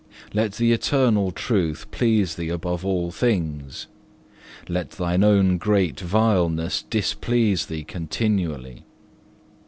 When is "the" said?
0.53-0.71